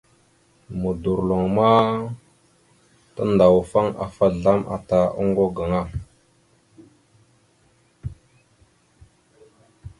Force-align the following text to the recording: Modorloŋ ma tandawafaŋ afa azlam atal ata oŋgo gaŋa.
Modorloŋ 0.81 1.43
ma 1.55 1.69
tandawafaŋ 3.15 3.87
afa 4.05 4.25
azlam 4.31 4.61
atal 4.75 5.05
ata 5.05 5.15
oŋgo 5.19 5.45
gaŋa. 5.55 5.81